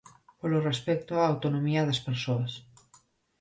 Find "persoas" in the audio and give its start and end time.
2.07-2.53